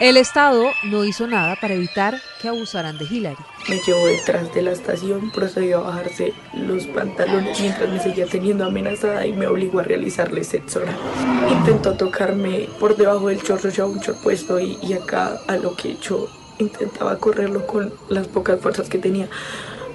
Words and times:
El 0.00 0.16
Estado 0.16 0.70
no 0.84 1.04
hizo 1.04 1.26
nada 1.26 1.56
para 1.60 1.74
evitar 1.74 2.20
que 2.40 2.46
abusaran 2.46 2.98
de 2.98 3.04
Hillary. 3.04 3.36
Me 3.68 3.80
llevó 3.80 4.06
detrás 4.06 4.54
de 4.54 4.62
la 4.62 4.70
estación, 4.70 5.32
procedió 5.32 5.78
a 5.78 5.90
bajarse 5.90 6.34
los 6.54 6.86
pantalones 6.86 7.58
mientras 7.58 7.90
me 7.90 7.98
seguía 7.98 8.26
teniendo 8.26 8.64
amenazada 8.64 9.26
y 9.26 9.32
me 9.32 9.48
obligó 9.48 9.80
a 9.80 9.82
realizarle 9.82 10.44
sexo 10.44 10.82
oral. 10.82 10.96
Intentó 11.50 11.94
tocarme 11.94 12.68
por 12.78 12.96
debajo 12.96 13.26
del 13.26 13.42
chorro, 13.42 13.70
ya 13.70 13.86
un 13.86 14.00
chorro 14.00 14.20
puesto 14.22 14.60
y, 14.60 14.78
y 14.82 14.92
acá 14.92 15.40
a 15.48 15.56
lo 15.56 15.74
que 15.74 15.96
yo 15.96 16.28
intentaba 16.60 17.18
correrlo 17.18 17.66
con 17.66 17.92
las 18.08 18.28
pocas 18.28 18.60
fuerzas 18.60 18.88
que 18.88 18.98
tenía 18.98 19.28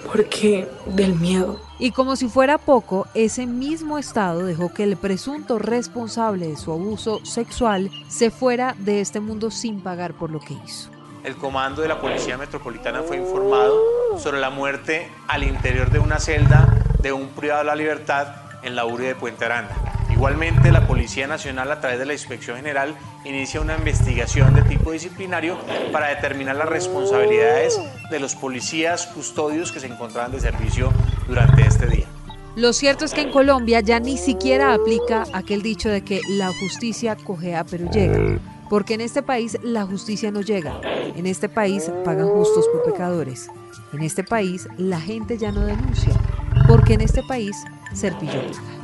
porque 0.06 0.68
del 0.88 1.16
miedo. 1.16 1.60
Y 1.84 1.92
como 1.92 2.16
si 2.16 2.30
fuera 2.30 2.60
poco, 2.60 3.08
ese 3.14 3.46
mismo 3.46 3.98
Estado 3.98 4.46
dejó 4.46 4.74
que 4.74 4.84
el 4.84 4.96
presunto 4.96 5.60
responsable 5.60 6.48
de 6.48 6.56
su 6.56 6.72
abuso 6.72 7.20
sexual 7.26 7.92
se 8.08 8.32
fuera 8.32 8.74
de 8.80 9.02
este 9.02 9.20
mundo 9.20 9.52
sin 9.52 9.82
pagar 9.82 10.14
por 10.14 10.32
lo 10.32 10.40
que 10.40 10.54
hizo. 10.66 10.90
El 11.26 11.36
comando 11.36 11.82
de 11.82 11.90
la 11.90 12.00
Policía 12.00 12.38
Metropolitana 12.38 13.04
fue 13.04 13.18
informado 13.18 13.82
sobre 14.18 14.40
la 14.40 14.50
muerte 14.50 15.12
al 15.28 15.44
interior 15.44 15.92
de 15.92 16.00
una 16.00 16.20
celda 16.20 16.74
de 17.02 17.12
un 17.12 17.28
privado 17.28 17.60
de 17.60 17.66
la 17.66 17.76
libertad 17.76 18.28
en 18.64 18.78
la 18.78 18.86
URI 18.86 19.08
de 19.08 19.16
Puente 19.16 19.44
Aranda. 19.44 19.76
Igualmente, 20.10 20.72
la 20.72 20.88
Policía 20.88 21.28
Nacional, 21.28 21.70
a 21.70 21.82
través 21.82 22.00
de 22.00 22.06
la 22.06 22.14
Inspección 22.14 22.56
General, 22.56 22.96
inicia 23.26 23.60
una 23.60 23.76
investigación 23.76 24.54
de 24.54 24.62
tipo 24.62 24.94
disciplinario 24.94 25.58
para 25.92 26.08
determinar 26.08 26.56
las 26.56 26.70
responsabilidades 26.70 27.78
de 28.10 28.20
los 28.22 28.36
policías 28.36 29.08
custodios 29.08 29.74
que 29.74 29.82
se 29.82 29.88
encontraban 29.88 30.32
de 30.32 30.40
servicio 30.40 30.94
durante 31.28 31.62
este 31.66 31.88
día. 31.88 32.06
Lo 32.56 32.72
cierto 32.72 33.06
es 33.06 33.14
que 33.14 33.22
en 33.22 33.32
Colombia 33.32 33.80
ya 33.80 34.00
ni 34.00 34.18
siquiera 34.18 34.74
aplica 34.74 35.24
aquel 35.34 35.64
dicho 35.64 35.90
de 35.90 36.04
que 36.04 36.22
la 36.30 36.52
justicia 36.60 37.16
cojea 37.16 37.64
pero 37.64 37.90
llega. 37.90 38.40
Porque 38.70 38.94
en 38.94 39.02
este 39.02 39.24
país 39.24 39.58
la 39.64 39.86
justicia 39.86 40.32
no 40.32 40.42
llega. 40.42 40.80
En 41.16 41.26
este 41.26 41.50
país 41.50 41.92
pagan 42.06 42.30
justos 42.30 42.68
por 42.68 42.84
pecadores. 42.84 43.50
En 43.92 44.02
este 44.02 44.24
país 44.24 44.68
la 44.78 45.00
gente 45.00 45.38
ya 45.38 45.52
no 45.52 45.66
denuncia. 45.66 46.14
Porque 46.68 46.94
en 46.94 47.02
este 47.02 47.24
país 47.24 47.58
Serpillo 47.94 48.42
paga. 48.42 48.84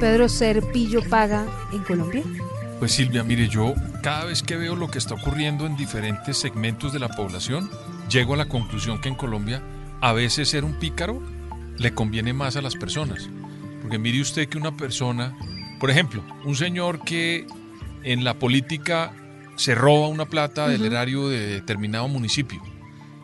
Pedro 0.00 0.28
Serpillo 0.28 1.02
paga 1.08 1.46
en 1.72 1.82
Colombia. 1.82 2.22
Pues 2.78 2.92
Silvia, 2.92 3.24
mire, 3.24 3.48
yo 3.48 3.74
cada 4.02 4.26
vez 4.26 4.42
que 4.42 4.56
veo 4.56 4.76
lo 4.76 4.88
que 4.88 4.98
está 4.98 5.14
ocurriendo 5.14 5.66
en 5.66 5.76
diferentes 5.76 6.36
segmentos 6.36 6.92
de 6.92 6.98
la 6.98 7.08
población, 7.08 7.70
llego 8.10 8.34
a 8.34 8.36
la 8.36 8.48
conclusión 8.48 9.00
que 9.00 9.08
en 9.08 9.14
Colombia 9.14 9.62
a 10.02 10.12
veces 10.12 10.50
ser 10.50 10.64
un 10.64 10.74
pícaro 10.74 11.22
le 11.78 11.94
conviene 11.94 12.32
más 12.34 12.56
a 12.56 12.62
las 12.62 12.74
personas. 12.76 13.28
Porque 13.80 13.98
mire 13.98 14.20
usted 14.20 14.48
que 14.48 14.58
una 14.58 14.76
persona, 14.76 15.34
por 15.80 15.90
ejemplo, 15.90 16.22
un 16.44 16.54
señor 16.54 17.00
que 17.02 17.46
en 18.02 18.24
la 18.24 18.34
política 18.34 19.12
se 19.56 19.74
roba 19.74 20.08
una 20.08 20.26
plata 20.26 20.68
del 20.68 20.84
erario 20.84 21.28
de 21.28 21.46
determinado 21.46 22.08
municipio. 22.08 22.60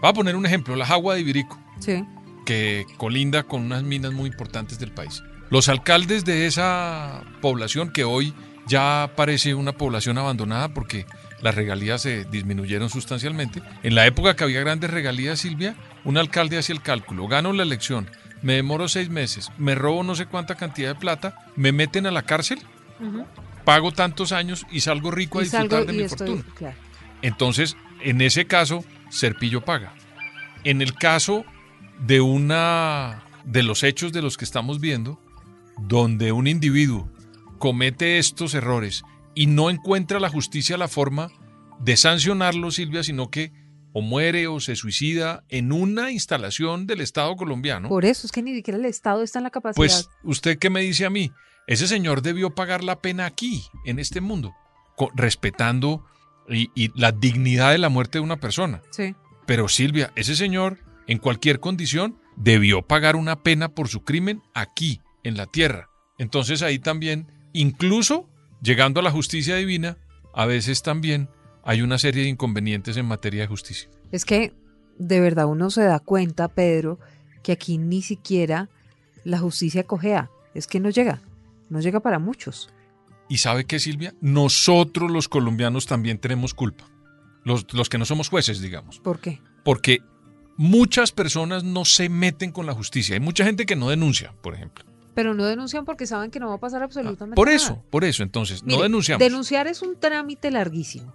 Va 0.02 0.08
a 0.10 0.14
poner 0.14 0.34
un 0.34 0.46
ejemplo, 0.46 0.76
la 0.76 0.86
Jagua 0.86 1.14
de 1.14 1.20
Ibirico, 1.20 1.58
Sí. 1.78 2.04
que 2.46 2.86
colinda 2.96 3.42
con 3.42 3.62
unas 3.62 3.82
minas 3.82 4.12
muy 4.12 4.30
importantes 4.30 4.78
del 4.78 4.92
país. 4.92 5.22
Los 5.50 5.68
alcaldes 5.68 6.24
de 6.24 6.46
esa 6.46 7.22
población, 7.42 7.92
que 7.92 8.04
hoy 8.04 8.32
ya 8.66 9.10
parece 9.16 9.54
una 9.54 9.72
población 9.72 10.18
abandonada 10.18 10.68
porque 10.68 11.06
las 11.40 11.54
regalías 11.54 12.02
se 12.02 12.24
disminuyeron 12.24 12.88
sustancialmente, 12.88 13.62
en 13.82 13.94
la 13.94 14.06
época 14.06 14.36
que 14.36 14.44
había 14.44 14.60
grandes 14.60 14.90
regalías, 14.90 15.40
Silvia, 15.40 15.74
un 16.04 16.16
alcalde 16.18 16.58
hacía 16.58 16.74
el 16.74 16.82
cálculo, 16.82 17.26
gano 17.26 17.52
la 17.52 17.64
elección, 17.64 18.08
me 18.42 18.54
demoro 18.54 18.88
seis 18.88 19.08
meses, 19.10 19.50
me 19.58 19.74
robo 19.74 20.02
no 20.04 20.14
sé 20.14 20.26
cuánta 20.26 20.54
cantidad 20.56 20.90
de 20.94 21.00
plata, 21.00 21.36
me 21.56 21.72
meten 21.72 22.06
a 22.06 22.10
la 22.12 22.22
cárcel, 22.22 22.60
pago 23.64 23.92
tantos 23.92 24.32
años 24.32 24.66
y 24.70 24.80
salgo 24.80 25.10
rico 25.10 25.38
a 25.38 25.42
disfrutar 25.42 25.70
salgo 25.70 25.84
de 25.86 25.92
mi 25.92 26.02
estoy- 26.04 26.28
fortuna. 26.36 26.54
claro. 26.56 26.76
Entonces, 27.22 27.76
en 28.00 28.20
ese 28.20 28.46
caso, 28.46 28.84
Serpillo 29.10 29.64
paga. 29.64 29.92
En 30.64 30.82
el 30.82 30.94
caso 30.94 31.44
de 32.00 32.20
una 32.20 33.22
de 33.44 33.62
los 33.62 33.82
hechos 33.84 34.12
de 34.12 34.22
los 34.22 34.36
que 34.36 34.44
estamos 34.44 34.80
viendo, 34.80 35.20
donde 35.78 36.32
un 36.32 36.46
individuo 36.46 37.08
comete 37.62 38.18
estos 38.18 38.54
errores 38.54 39.04
y 39.36 39.46
no 39.46 39.70
encuentra 39.70 40.18
la 40.18 40.28
justicia 40.28 40.76
la 40.76 40.88
forma 40.88 41.30
de 41.78 41.96
sancionarlo, 41.96 42.72
Silvia, 42.72 43.04
sino 43.04 43.30
que 43.30 43.52
o 43.92 44.02
muere 44.02 44.48
o 44.48 44.58
se 44.58 44.74
suicida 44.74 45.44
en 45.48 45.70
una 45.70 46.10
instalación 46.10 46.88
del 46.88 47.00
Estado 47.00 47.36
colombiano. 47.36 47.88
Por 47.88 48.04
eso 48.04 48.26
es 48.26 48.32
que 48.32 48.42
ni 48.42 48.52
siquiera 48.52 48.80
el 48.80 48.84
Estado 48.86 49.22
está 49.22 49.38
en 49.38 49.44
la 49.44 49.50
capacidad. 49.50 49.76
Pues, 49.76 50.08
¿usted 50.24 50.58
qué 50.58 50.70
me 50.70 50.80
dice 50.80 51.06
a 51.06 51.10
mí? 51.10 51.30
Ese 51.68 51.86
señor 51.86 52.22
debió 52.22 52.52
pagar 52.52 52.82
la 52.82 53.00
pena 53.00 53.26
aquí, 53.26 53.62
en 53.84 54.00
este 54.00 54.20
mundo, 54.20 54.56
respetando 55.14 56.04
y, 56.48 56.68
y 56.74 56.90
la 57.00 57.12
dignidad 57.12 57.70
de 57.70 57.78
la 57.78 57.90
muerte 57.90 58.18
de 58.18 58.24
una 58.24 58.40
persona. 58.40 58.82
sí. 58.90 59.14
Pero 59.46 59.68
Silvia, 59.68 60.12
ese 60.16 60.34
señor, 60.34 60.80
en 61.06 61.18
cualquier 61.18 61.60
condición, 61.60 62.18
debió 62.36 62.82
pagar 62.82 63.14
una 63.14 63.44
pena 63.44 63.68
por 63.68 63.86
su 63.86 64.02
crimen 64.02 64.42
aquí, 64.52 65.00
en 65.22 65.36
la 65.36 65.46
tierra. 65.46 65.90
Entonces 66.18 66.62
ahí 66.62 66.80
también, 66.80 67.28
incluso 67.52 68.28
llegando 68.62 69.00
a 69.00 69.02
la 69.02 69.10
justicia 69.10 69.56
divina, 69.56 69.98
a 70.34 70.46
veces 70.46 70.82
también 70.82 71.28
hay 71.64 71.82
una 71.82 71.98
serie 71.98 72.22
de 72.22 72.28
inconvenientes 72.28 72.96
en 72.96 73.06
materia 73.06 73.42
de 73.42 73.46
justicia. 73.46 73.88
Es 74.10 74.24
que 74.24 74.52
de 74.98 75.20
verdad 75.20 75.46
uno 75.46 75.70
se 75.70 75.82
da 75.82 75.98
cuenta, 76.00 76.48
Pedro, 76.48 76.98
que 77.42 77.52
aquí 77.52 77.78
ni 77.78 78.02
siquiera 78.02 78.68
la 79.24 79.38
justicia 79.38 79.84
cojea. 79.84 80.30
Es 80.54 80.66
que 80.66 80.80
no 80.80 80.90
llega. 80.90 81.22
No 81.70 81.80
llega 81.80 82.00
para 82.00 82.18
muchos. 82.18 82.72
¿Y 83.28 83.38
sabe 83.38 83.64
qué, 83.64 83.78
Silvia? 83.78 84.14
Nosotros 84.20 85.10
los 85.10 85.28
colombianos 85.28 85.86
también 85.86 86.18
tenemos 86.18 86.54
culpa. 86.54 86.84
Los, 87.44 87.72
los 87.72 87.88
que 87.88 87.98
no 87.98 88.04
somos 88.04 88.28
jueces, 88.28 88.60
digamos. 88.60 89.00
¿Por 89.00 89.20
qué? 89.20 89.40
Porque 89.64 90.00
muchas 90.56 91.12
personas 91.12 91.64
no 91.64 91.84
se 91.84 92.08
meten 92.08 92.52
con 92.52 92.66
la 92.66 92.74
justicia. 92.74 93.14
Hay 93.14 93.20
mucha 93.20 93.44
gente 93.44 93.64
que 93.64 93.76
no 93.76 93.88
denuncia, 93.88 94.34
por 94.42 94.54
ejemplo. 94.54 94.84
Pero 95.14 95.34
no 95.34 95.44
denuncian 95.44 95.84
porque 95.84 96.06
saben 96.06 96.30
que 96.30 96.40
no 96.40 96.48
va 96.48 96.54
a 96.54 96.60
pasar 96.60 96.82
absolutamente 96.82 97.36
Por 97.36 97.48
nada. 97.48 97.56
eso, 97.56 97.82
por 97.90 98.04
eso. 98.04 98.22
Entonces, 98.22 98.64
no 98.64 98.82
denunciamos. 98.82 99.20
Denunciar 99.20 99.66
es 99.66 99.82
un 99.82 99.98
trámite 99.98 100.50
larguísimo. 100.50 101.12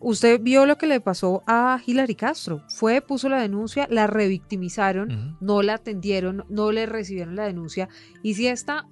Usted 0.00 0.40
vio 0.40 0.64
lo 0.64 0.78
que 0.78 0.86
le 0.86 1.00
pasó 1.00 1.42
a 1.46 1.80
Hilary 1.84 2.14
Castro. 2.14 2.62
Fue, 2.68 3.00
puso 3.00 3.28
la 3.28 3.40
denuncia, 3.40 3.88
la 3.90 4.06
revictimizaron, 4.06 5.36
no 5.40 5.62
la 5.62 5.74
atendieron, 5.74 6.44
no 6.48 6.70
le 6.70 6.86
recibieron 6.86 7.34
la 7.34 7.46
denuncia. 7.46 7.88
Y 8.22 8.34
si 8.34 8.46
esta 8.46 8.86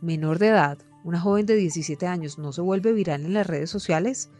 menor 0.00 0.38
de 0.38 0.48
edad, 0.48 0.78
una 1.04 1.20
joven 1.20 1.44
de 1.44 1.56
17 1.56 2.06
años, 2.06 2.38
no 2.38 2.52
se 2.52 2.62
vuelve 2.62 2.92
viral 2.92 3.26
en 3.26 3.34
las 3.34 3.46
redes 3.46 3.68
sociales, 3.68 4.30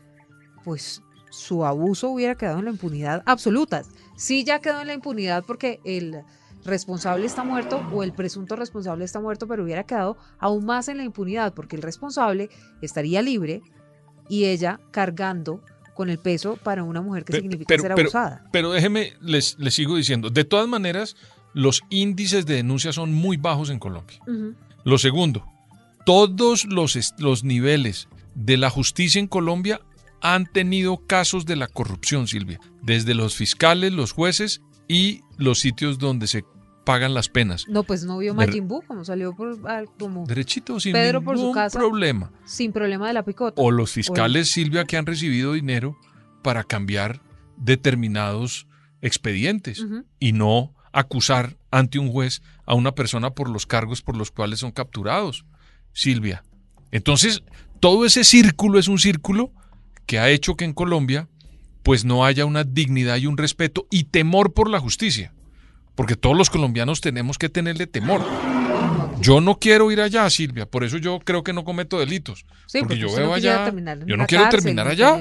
pues 0.65 1.03
su 1.31 1.65
abuso 1.67 2.09
hubiera 2.09 2.37
quedado 2.37 2.59
en 2.59 2.67
la 2.67 2.71
impunidad 2.71 3.23
absoluta. 3.27 3.83
Sí 4.17 4.45
ya 4.45 4.61
quedó 4.61 4.81
en 4.81 4.87
la 4.87 4.95
impunidad 4.95 5.45
porque 5.47 5.81
el 5.85 6.23
responsable 6.65 7.27
está 7.27 7.45
muerto 7.45 7.81
o 7.93 8.03
el 8.03 8.13
presunto 8.13 8.57
responsable 8.57 9.05
está 9.05 9.21
muerto, 9.21 9.47
pero 9.47 9.65
hubiera 9.65 9.85
quedado 9.85 10.17
aún 10.39 10.65
más 10.65 10.89
en 10.89 10.99
la 10.99 11.05
impunidad 11.05 11.55
porque 11.55 11.77
el 11.77 11.83
responsable 11.83 12.51
estaría 12.83 13.23
libre 13.23 13.63
y 14.29 14.45
ella 14.45 14.81
cargando 14.91 15.63
con 15.95 16.11
el 16.11 16.19
peso 16.19 16.57
para 16.57 16.85
una 16.85 17.01
mujer 17.01 17.25
que 17.25 17.35
significa 17.35 17.67
pero- 17.69 17.83
ser 17.83 17.93
abusada. 17.93 18.45
Pero 18.53 18.71
déjeme, 18.71 19.15
les, 19.21 19.59
les 19.59 19.75
sigo 19.75 19.97
diciendo. 19.97 20.31
De 20.31 20.45
todas 20.45 20.69
maneras, 20.69 21.17
los 21.55 21.83
índices 21.91 22.47
de 22.47 22.55
denuncia 22.55 22.93
son 22.93 23.13
muy 23.13 23.37
bajos 23.37 23.71
en 23.71 23.79
Colombia. 23.79 24.21
Lo 24.85 24.99
segundo, 24.99 25.45
todos 26.07 26.65
los, 26.67 26.97
los 27.19 27.43
niveles 27.43 28.09
de 28.35 28.57
la 28.57 28.71
justicia 28.71 29.19
en 29.19 29.27
Colombia 29.27 29.81
han 30.21 30.47
tenido 30.47 30.99
casos 31.07 31.47
de 31.47 31.57
la 31.57 31.67
corrupción, 31.69 32.29
Silvia. 32.29 32.61
Desde 32.83 33.15
los 33.15 33.35
fiscales, 33.35 33.93
los 33.93 34.13
jueces 34.13 34.61
y 34.89 35.23
los 35.37 35.61
sitios 35.61 35.99
donde 35.99 36.27
se 36.27 36.45
pagan 36.85 37.13
las 37.13 37.29
penas. 37.29 37.67
No, 37.69 37.83
pues 37.83 38.05
no 38.05 38.17
vio 38.17 38.35
Majin 38.35 38.67
Buu, 38.67 38.81
como 38.81 39.05
salió 39.05 39.37
por, 39.37 39.59
ah, 39.67 39.83
como 39.99 40.27
Derechito, 40.27 40.81
sin 40.81 40.95
Pedro 40.95 41.23
por 41.23 41.37
su 41.37 41.43
ningún 41.43 41.55
casa. 41.55 41.79
problema. 41.79 42.33
sin 42.47 42.73
problema 42.73 43.07
de 43.09 43.13
la 43.13 43.23
picota. 43.25 43.61
O 43.61 43.71
los 43.71 43.93
fiscales, 43.93 44.51
Silvia, 44.51 44.87
que 44.87 44.97
han 44.97 45.05
recibido 45.05 45.53
dinero 45.53 45.99
para 46.43 46.65
cambiar 46.65 47.21
determinados 47.59 48.67
expedientes 49.03 49.85
y 50.19 50.33
no 50.33 50.75
acusar 50.93 51.59
ante 51.71 51.99
un 51.99 52.11
juez 52.11 52.41
a 52.65 52.75
una 52.75 52.93
persona 52.95 53.31
por 53.31 53.51
los 53.51 53.67
cargos 53.67 54.01
por 54.01 54.17
los 54.17 54.31
cuales 54.31 54.61
son 54.61 54.73
capturados. 54.73 55.45
Silvia. 55.93 56.43
Entonces, 56.91 57.43
todo 57.81 58.07
ese 58.07 58.25
círculo 58.25 58.79
es 58.79 58.89
un 58.89 58.99
círculo 58.99 59.53
que 60.07 60.19
ha 60.19 60.31
hecho 60.31 60.57
que 60.57 60.65
en 60.65 60.73
Colombia 60.73 61.29
pues 61.83 62.05
no 62.05 62.25
haya 62.25 62.45
una 62.45 62.65
dignidad 62.65 63.17
y 63.17 63.27
un 63.27 63.37
respeto 63.37 63.87
y 63.91 64.05
temor 64.05 64.53
por 64.53 64.71
la 64.71 64.81
justicia. 64.81 65.33
Porque 65.95 66.17
todos 66.17 66.37
los 66.37 66.51
colombianos 66.51 67.01
tenemos 67.01 67.39
que 67.39 67.49
tenerle 67.49 67.87
temor. 67.87 68.25
Yo 69.21 69.41
no 69.41 69.59
quiero 69.59 69.91
ir 69.91 70.01
allá, 70.01 70.31
Silvia, 70.31 70.67
por 70.67 70.85
eso 70.85 70.97
yo 70.97 71.19
creo 71.19 71.43
que 71.43 71.53
no 71.53 71.65
cometo 71.65 71.99
delitos. 71.99 72.47
Sí, 72.67 72.79
porque 72.79 72.99
yo 72.99 73.13
veo 73.13 73.27
no 73.27 73.35
allá, 73.35 73.73
yo 74.07 74.17
no 74.17 74.27
quiero 74.27 74.45
cárcel, 74.45 74.61
terminar 74.63 74.87
allá. 74.87 75.21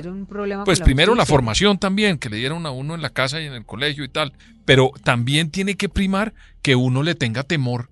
Pues 0.65 0.81
primero 0.81 1.15
la 1.15 1.25
formación 1.25 1.79
también, 1.79 2.19
que 2.19 2.29
le 2.29 2.37
dieron 2.37 2.65
a 2.67 2.71
uno 2.71 2.93
en 2.93 3.01
la 3.01 3.09
casa 3.09 3.41
y 3.41 3.45
en 3.45 3.53
el 3.53 3.65
colegio 3.65 4.03
y 4.03 4.09
tal. 4.09 4.33
Pero 4.65 4.91
también 5.03 5.49
tiene 5.49 5.75
que 5.75 5.89
primar 5.89 6.33
que 6.61 6.75
uno 6.75 7.01
le 7.01 7.15
tenga 7.15 7.43
temor 7.43 7.89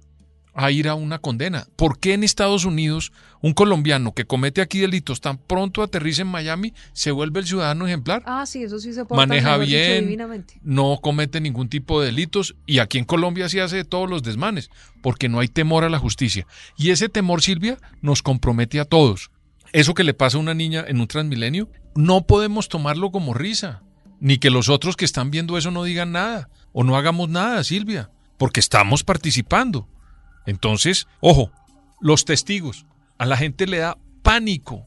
a 0.55 0.71
ir 0.71 0.87
a 0.87 0.95
una 0.95 1.19
condena. 1.19 1.67
¿Por 1.75 1.99
qué 1.99 2.13
en 2.13 2.23
Estados 2.23 2.63
Unidos 2.65 3.11
un 3.41 3.53
colombiano 3.53 4.13
que 4.13 4.25
comete 4.25 4.61
aquí 4.61 4.79
delitos 4.79 5.19
tan 5.19 5.37
pronto 5.37 5.83
aterriza 5.83 6.21
en 6.21 6.29
Miami 6.29 6.73
se 6.93 7.11
vuelve 7.11 7.41
el 7.41 7.45
ciudadano 7.45 7.85
ejemplar? 7.85 8.23
Ah, 8.25 8.45
sí, 8.45 8.63
eso 8.63 8.79
sí 8.79 8.93
se 8.93 9.05
porta, 9.05 9.27
Maneja 9.27 9.57
bien, 9.57 10.17
no 10.63 10.99
comete 11.01 11.41
ningún 11.41 11.67
tipo 11.67 11.99
de 11.99 12.07
delitos 12.07 12.55
y 12.65 12.79
aquí 12.79 12.97
en 12.97 13.05
Colombia 13.05 13.49
se 13.49 13.61
hace 13.61 13.75
de 13.75 13.85
todos 13.85 14.09
los 14.09 14.23
desmanes 14.23 14.69
porque 15.01 15.27
no 15.27 15.41
hay 15.41 15.49
temor 15.49 15.83
a 15.83 15.89
la 15.89 15.99
justicia. 15.99 16.47
Y 16.77 16.91
ese 16.91 17.09
temor, 17.09 17.41
Silvia, 17.41 17.77
nos 18.01 18.23
compromete 18.23 18.79
a 18.79 18.85
todos. 18.85 19.31
Eso 19.73 19.93
que 19.93 20.05
le 20.05 20.13
pasa 20.13 20.37
a 20.37 20.39
una 20.39 20.53
niña 20.53 20.85
en 20.87 21.01
un 21.01 21.07
transmilenio, 21.07 21.69
no 21.95 22.25
podemos 22.25 22.69
tomarlo 22.69 23.11
como 23.11 23.33
risa, 23.33 23.83
ni 24.21 24.37
que 24.37 24.49
los 24.49 24.69
otros 24.69 24.95
que 24.95 25.05
están 25.05 25.31
viendo 25.31 25.57
eso 25.57 25.69
no 25.69 25.83
digan 25.83 26.13
nada 26.13 26.49
o 26.71 26.85
no 26.85 26.95
hagamos 26.95 27.27
nada, 27.29 27.61
Silvia, 27.63 28.09
porque 28.37 28.61
estamos 28.61 29.03
participando. 29.03 29.89
Entonces, 30.45 31.07
ojo, 31.21 31.51
los 32.01 32.25
testigos, 32.25 32.85
a 33.17 33.25
la 33.25 33.37
gente 33.37 33.67
le 33.67 33.77
da 33.79 33.97
pánico 34.21 34.85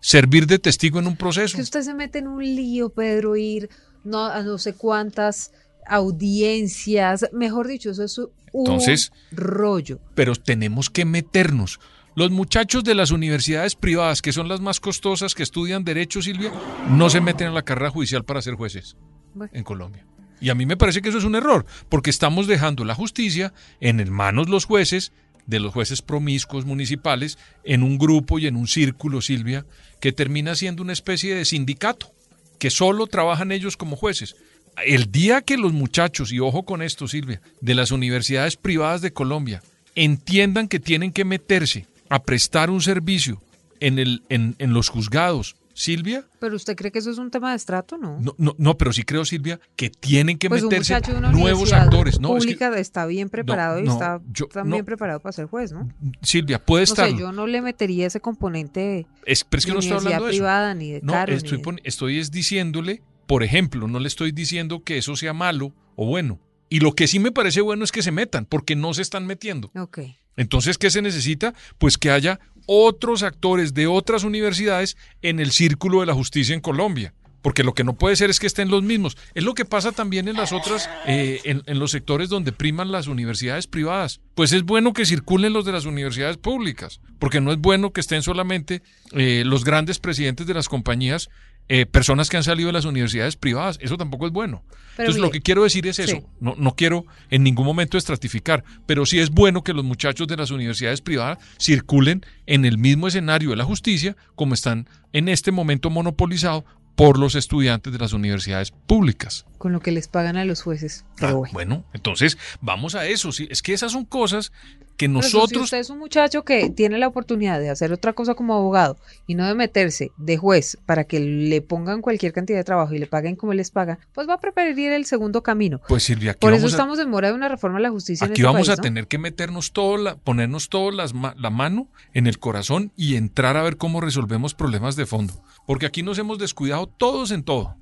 servir 0.00 0.46
de 0.46 0.58
testigo 0.58 0.98
en 0.98 1.06
un 1.06 1.16
proceso. 1.16 1.56
Que 1.56 1.62
usted 1.62 1.82
se 1.82 1.94
mete 1.94 2.18
en 2.20 2.28
un 2.28 2.42
lío, 2.44 2.90
Pedro, 2.90 3.36
ir 3.36 3.68
no, 4.04 4.24
a 4.26 4.42
no 4.42 4.56
sé 4.58 4.74
cuántas 4.74 5.52
audiencias, 5.86 7.26
mejor 7.32 7.66
dicho, 7.68 7.90
eso 7.90 8.04
es 8.04 8.18
un 8.18 8.28
Entonces- 8.66 9.12
rollo. 9.32 9.98
pero 10.14 10.34
tenemos 10.36 10.90
que 10.90 11.04
meternos. 11.04 11.80
Los 12.16 12.30
muchachos 12.30 12.82
de 12.84 12.94
las 12.94 13.10
universidades 13.12 13.76
privadas, 13.76 14.20
que 14.20 14.32
son 14.32 14.48
las 14.48 14.60
más 14.60 14.80
costosas, 14.80 15.34
que 15.34 15.42
estudian 15.44 15.84
derecho, 15.84 16.20
Silvia, 16.20 16.50
no 16.90 17.08
se 17.08 17.20
meten 17.20 17.48
a 17.48 17.52
la 17.52 17.62
carrera 17.62 17.90
judicial 17.90 18.24
para 18.24 18.42
ser 18.42 18.54
jueces 18.54 18.96
Bueno. 19.34 19.50
en 19.54 19.64
Colombia. 19.64 20.04
Y 20.40 20.50
a 20.50 20.54
mí 20.54 20.66
me 20.66 20.76
parece 20.76 21.02
que 21.02 21.10
eso 21.10 21.18
es 21.18 21.24
un 21.24 21.34
error, 21.34 21.66
porque 21.88 22.10
estamos 22.10 22.46
dejando 22.46 22.84
la 22.84 22.94
justicia 22.94 23.52
en 23.80 24.10
manos 24.10 24.48
los 24.48 24.64
jueces, 24.64 25.12
de 25.46 25.60
los 25.60 25.72
jueces 25.72 26.02
promiscuos 26.02 26.64
municipales, 26.64 27.38
en 27.64 27.82
un 27.82 27.98
grupo 27.98 28.38
y 28.38 28.46
en 28.46 28.56
un 28.56 28.68
círculo, 28.68 29.20
Silvia, 29.20 29.66
que 30.00 30.12
termina 30.12 30.54
siendo 30.54 30.82
una 30.82 30.92
especie 30.92 31.34
de 31.34 31.44
sindicato, 31.44 32.12
que 32.58 32.70
solo 32.70 33.06
trabajan 33.06 33.52
ellos 33.52 33.76
como 33.76 33.96
jueces. 33.96 34.36
El 34.84 35.10
día 35.10 35.42
que 35.42 35.56
los 35.56 35.72
muchachos, 35.72 36.32
y 36.32 36.40
ojo 36.40 36.64
con 36.64 36.82
esto, 36.82 37.08
Silvia, 37.08 37.40
de 37.60 37.74
las 37.74 37.90
universidades 37.90 38.56
privadas 38.56 39.02
de 39.02 39.12
Colombia, 39.12 39.62
entiendan 39.94 40.68
que 40.68 40.80
tienen 40.80 41.12
que 41.12 41.24
meterse 41.24 41.86
a 42.08 42.22
prestar 42.22 42.70
un 42.70 42.80
servicio 42.80 43.42
en, 43.80 44.72
los 44.72 44.88
juzgados, 44.88 45.56
Silvia, 45.80 46.26
Pero 46.40 46.56
usted 46.56 46.76
cree 46.76 46.92
que 46.92 46.98
eso 46.98 47.10
es 47.10 47.16
un 47.16 47.30
tema 47.30 47.50
de 47.50 47.56
estrato, 47.56 47.96
¿no? 47.96 48.18
no, 48.20 48.34
no, 48.36 48.54
no, 48.58 48.76
pero 48.76 48.92
sí 48.92 49.02
creo, 49.02 49.24
Silvia, 49.24 49.58
que 49.76 49.88
tienen 49.88 50.36
que 50.36 50.50
pues 50.50 50.62
meterse 50.62 51.00
nuevos 51.32 51.72
actores. 51.72 52.20
No, 52.20 52.36
es 52.36 52.44
que- 52.44 52.52
pública 52.52 52.78
está 52.78 53.06
bien 53.06 53.30
preparado 53.30 53.80
y 53.80 53.88
está 53.88 54.20
yo- 54.30 54.46
también 54.46 54.84
preparado 54.84 55.20
para 55.20 55.32
ser 55.32 55.46
juez, 55.46 55.72
¿no? 55.72 55.88
Silvia, 56.20 56.58
puede 56.64 56.84
estar. 56.84 57.08
sé, 57.10 57.16
yo 57.18 57.32
no 57.32 57.46
le 57.46 57.62
metería 57.62 58.06
ese 58.06 58.20
componente 58.20 59.06
es, 59.24 59.42
pero 59.44 59.58
es 59.58 59.64
que 59.64 59.70
de 59.70 59.74
no 59.74 59.80
estoy 59.80 59.96
hablando 59.96 60.24
de 60.26 60.30
eso. 60.30 60.36
privada 60.38 60.74
ni 60.74 60.90
de 60.92 61.00
No, 61.02 61.12
caro. 61.14 61.32
estoy, 61.32 61.52
ni 61.52 61.56
de- 61.58 61.64
pon- 61.64 61.80
estoy 61.84 62.18
es 62.18 62.30
diciéndole, 62.30 63.02
por 63.26 63.42
ejemplo, 63.42 63.88
no 63.88 64.00
le 64.00 64.08
estoy 64.08 64.32
diciendo 64.32 64.82
que 64.84 64.98
eso 64.98 65.16
sea 65.16 65.32
malo 65.32 65.72
o 65.96 66.04
bueno. 66.06 66.38
Y 66.68 66.80
lo 66.80 66.92
que 66.92 67.08
sí 67.08 67.18
me 67.18 67.32
parece 67.32 67.62
bueno 67.62 67.84
es 67.84 67.90
que 67.92 68.02
se 68.02 68.12
metan, 68.12 68.44
porque 68.44 68.76
no 68.76 68.92
se 68.92 69.00
están 69.02 69.26
metiendo. 69.26 69.70
Ok. 69.74 70.00
Entonces, 70.36 70.78
¿qué 70.78 70.90
se 70.90 71.02
necesita? 71.02 71.54
Pues 71.78 71.98
que 71.98 72.10
haya 72.10 72.38
otros 72.66 73.22
actores 73.22 73.74
de 73.74 73.86
otras 73.86 74.24
universidades 74.24 74.96
en 75.22 75.40
el 75.40 75.52
círculo 75.52 76.00
de 76.00 76.06
la 76.06 76.14
justicia 76.14 76.54
en 76.54 76.60
Colombia. 76.60 77.14
Porque 77.42 77.64
lo 77.64 77.72
que 77.72 77.84
no 77.84 77.94
puede 77.94 78.16
ser 78.16 78.28
es 78.28 78.38
que 78.38 78.46
estén 78.46 78.70
los 78.70 78.82
mismos. 78.82 79.16
Es 79.34 79.44
lo 79.44 79.54
que 79.54 79.64
pasa 79.64 79.92
también 79.92 80.28
en 80.28 80.36
las 80.36 80.52
otras, 80.52 80.90
eh, 81.06 81.40
en, 81.44 81.78
los 81.78 81.90
sectores 81.90 82.28
donde 82.28 82.52
priman 82.52 82.92
las 82.92 83.06
universidades 83.06 83.66
privadas. 83.66 84.20
Pues 84.34 84.52
es 84.52 84.62
bueno 84.62 84.92
que 84.92 85.06
circulen 85.06 85.54
los 85.54 85.64
de 85.64 85.72
las 85.72 85.86
universidades 85.86 86.36
públicas, 86.36 87.00
porque 87.18 87.40
no 87.40 87.50
es 87.50 87.58
bueno 87.58 87.92
que 87.92 88.02
estén 88.02 88.22
solamente 88.22 88.82
eh, 89.12 89.42
los 89.46 89.64
grandes 89.64 89.98
presidentes 89.98 90.46
de 90.46 90.54
las 90.54 90.68
compañías, 90.68 91.30
eh, 91.72 91.86
personas 91.86 92.28
que 92.28 92.36
han 92.36 92.42
salido 92.42 92.66
de 92.66 92.72
las 92.72 92.84
universidades 92.84 93.36
privadas. 93.36 93.78
Eso 93.80 93.96
tampoco 93.96 94.26
es 94.26 94.32
bueno. 94.32 94.64
Pero 94.96 95.10
Entonces, 95.10 95.22
lo 95.22 95.30
que 95.30 95.40
quiero 95.40 95.62
decir 95.62 95.86
es 95.86 96.00
eso. 96.00 96.16
sí. 96.16 96.22
No, 96.40 96.56
no 96.58 96.74
quiero 96.74 97.06
en 97.30 97.44
ningún 97.44 97.64
momento 97.64 97.96
estratificar, 97.96 98.64
pero 98.86 99.06
sí 99.06 99.20
es 99.20 99.30
bueno 99.30 99.62
que 99.62 99.72
los 99.72 99.84
muchachos 99.84 100.26
de 100.26 100.36
las 100.36 100.50
universidades 100.50 101.00
privadas 101.00 101.38
circulen 101.60 102.26
en 102.46 102.64
el 102.64 102.76
mismo 102.76 103.06
escenario 103.06 103.50
de 103.50 103.56
la 103.56 103.64
justicia 103.64 104.16
como 104.34 104.54
están 104.54 104.88
en 105.12 105.28
este 105.28 105.52
momento 105.52 105.90
monopolizado 105.90 106.64
por 106.96 107.18
los 107.18 107.36
estudiantes 107.36 107.92
de 107.92 107.98
las 108.00 108.12
universidades 108.12 108.72
públicas. 108.72 109.46
Con 109.56 109.72
lo 109.72 109.78
que 109.80 109.92
les 109.92 110.08
pagan 110.08 110.36
a 110.36 110.44
los 110.44 110.60
jueces. 110.62 111.04
Pero 111.16 111.28
Ah, 111.28 111.32
bueno. 111.34 111.52
bueno, 111.52 111.84
entonces 111.94 112.36
vamos 112.60 112.96
a 112.96 113.06
eso. 113.06 113.30
sí. 113.30 113.46
Es 113.48 113.62
que 113.62 113.72
esas 113.72 113.92
son 113.92 114.04
cosas 114.04 114.52
que 115.00 115.08
Pero 115.08 115.20
eso, 115.20 115.28
si 115.30 115.36
nosotros... 115.36 115.62
usted 115.64 115.78
es 115.78 115.88
un 115.90 115.98
muchacho 115.98 116.44
que 116.44 116.68
tiene 116.70 116.98
la 116.98 117.08
oportunidad 117.08 117.58
de 117.58 117.70
hacer 117.70 117.92
otra 117.92 118.12
cosa 118.12 118.34
como 118.34 118.54
abogado 118.54 118.98
y 119.26 119.34
no 119.34 119.46
de 119.46 119.54
meterse 119.54 120.10
de 120.18 120.36
juez 120.36 120.76
para 120.84 121.04
que 121.04 121.18
le 121.20 121.62
pongan 121.62 122.02
cualquier 122.02 122.32
cantidad 122.32 122.58
de 122.58 122.64
trabajo 122.64 122.92
y 122.94 122.98
le 122.98 123.06
paguen 123.06 123.34
como 123.36 123.54
les 123.54 123.70
pagan, 123.70 123.98
pues 124.12 124.28
va 124.28 124.34
a 124.34 124.40
preferir 124.40 124.92
el 124.92 125.06
segundo 125.06 125.42
camino. 125.42 125.80
Pues 125.88 126.02
Silvia, 126.04 126.32
aquí 126.32 126.40
Por 126.40 126.52
eso 126.52 126.66
a- 126.66 126.68
estamos 126.68 126.98
en 126.98 127.08
mora 127.08 127.28
de 127.28 127.34
una 127.34 127.48
reforma 127.48 127.78
a 127.78 127.80
la 127.80 127.90
justicia 127.90 128.26
en 128.26 128.32
Aquí 128.32 128.42
este 128.42 128.46
vamos 128.46 128.68
país, 128.68 128.70
a 128.70 128.76
¿no? 128.76 128.82
tener 128.82 129.06
que 129.06 129.18
meternos 129.18 129.72
todo, 129.72 129.96
la, 129.96 130.16
ponernos 130.16 130.68
todo 130.68 130.90
las 130.90 131.14
ma- 131.14 131.34
la 131.38 131.50
mano 131.50 131.88
en 132.12 132.26
el 132.26 132.38
corazón 132.38 132.92
y 132.96 133.16
entrar 133.16 133.56
a 133.56 133.62
ver 133.62 133.76
cómo 133.78 134.00
resolvemos 134.00 134.54
problemas 134.54 134.96
de 134.96 135.06
fondo. 135.06 135.42
Porque 135.66 135.86
aquí 135.86 136.02
nos 136.02 136.18
hemos 136.18 136.38
descuidado 136.38 136.86
todos 136.86 137.30
en 137.30 137.42
todo. 137.42 137.76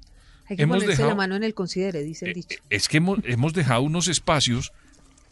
Hay 0.49 0.56
que 0.56 0.62
hemos 0.62 0.76
ponerse 0.76 0.93
dejado- 0.93 1.09
la 1.11 1.14
mano 1.17 1.37
en 1.37 1.44
el 1.44 1.53
considere, 1.55 2.03
dice 2.03 2.25
el 2.26 2.31
Eh, 2.31 2.35
dicho. 2.35 2.59
Es 2.71 2.88
que 2.88 2.99
hemos, 2.99 3.19
hemos 3.25 3.53
dejado 3.53 3.82
unos 3.82 4.09
espacios 4.09 4.73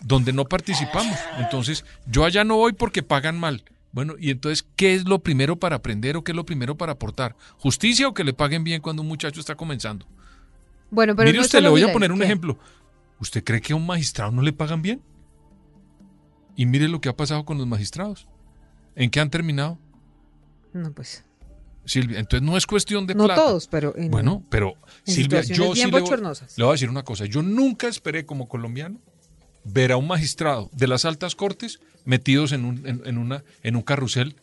donde 0.02 0.32
no 0.32 0.44
participamos. 0.44 1.19
Entonces, 1.38 1.84
yo 2.06 2.25
allá 2.25 2.44
no 2.44 2.56
voy 2.56 2.72
porque 2.72 3.02
pagan 3.02 3.38
mal. 3.38 3.64
Bueno, 3.93 4.14
y 4.19 4.31
entonces, 4.31 4.66
¿qué 4.76 4.94
es 4.94 5.08
lo 5.08 5.20
primero 5.20 5.56
para 5.56 5.76
aprender 5.76 6.16
o 6.16 6.25
qué 6.25 6.32
es 6.32 6.37
lo 6.37 6.44
primero 6.44 6.76
para 6.76 6.93
aportar? 6.93 7.34
¿Justicia 7.58 8.08
o 8.08 8.14
que 8.14 8.25
le 8.25 8.34
paguen 8.34 8.62
bien 8.62 8.82
cuando 8.82 9.02
un 9.02 9.08
muchacho 9.08 9.40
está 9.40 9.54
comenzando? 9.54 10.06
Bueno, 10.90 11.16
pero 11.16 11.26
Mire 11.26 11.38
no 11.38 11.44
usted, 11.44 11.62
le 11.62 11.69
voy 11.69 11.82
a 11.82 11.93
poner 11.93 12.12
un 12.12 12.19
¿qué? 12.19 12.25
ejemplo. 12.25 12.58
¿Usted 13.19 13.43
cree 13.43 13.60
que 13.60 13.72
a 13.72 13.76
un 13.76 13.87
magistrado 13.87 14.31
no 14.32 14.43
le 14.43 14.52
pagan 14.52 14.82
bien? 14.82 15.00
Y 16.56 16.66
mire 16.66 16.88
lo 16.88 17.00
que 17.00 17.08
ha 17.08 17.16
pasado 17.16 17.44
con 17.44 17.58
los 17.58 17.66
magistrados. 17.66 18.28
¿En 18.94 19.10
qué 19.10 19.20
han 19.20 19.31
terminado? 19.31 19.78
No, 20.72 20.93
pues, 20.93 21.25
Silvia, 21.87 22.19
entonces 22.19 22.46
no 22.46 22.56
es 22.56 22.66
cuestión 22.66 23.06
de 23.06 23.14
no 23.14 23.25
plata. 23.25 23.43
todos, 23.43 23.69
pero 23.69 23.96
en, 23.96 24.10
Bueno, 24.10 24.44
pero 24.50 24.75
en 25.06 25.14
Silvia, 25.14 25.43
yo 25.43 25.75
sí 25.75 25.90
le 25.90 26.00
voy, 26.00 26.10
le 26.10 26.64
voy 26.64 26.69
a 26.69 26.72
decir 26.72 26.90
una 26.90 27.02
cosa. 27.04 27.25
Yo 27.26 27.43
nunca 27.43 27.88
esperé 27.88 28.26
como 28.26 28.48
colombiano 28.48 29.00
ver 29.67 29.93
a 29.93 29.97
un 29.97 30.07
magistrado 30.07 30.71
de 30.73 30.87
las 30.87 31.05
altas 31.05 31.35
cortes 31.35 31.81
metidos 32.05 32.53
en 32.53 32.65
un, 32.65 32.87
en, 32.87 33.03
en 33.05 33.19
una, 33.19 33.44
en 33.63 33.77
un 33.77 33.82
carrusel 33.82 34.37